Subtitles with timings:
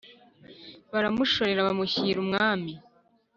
[0.91, 2.71] baramushorera bamushyira umwami,